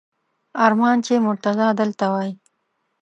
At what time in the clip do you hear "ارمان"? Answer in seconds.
0.65-0.97